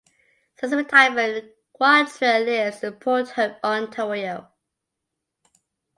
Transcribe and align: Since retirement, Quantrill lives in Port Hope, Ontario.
Since 0.55 0.73
retirement, 0.73 1.51
Quantrill 1.79 2.43
lives 2.43 2.83
in 2.83 2.93
Port 2.93 3.29
Hope, 3.29 3.63
Ontario. 3.63 4.47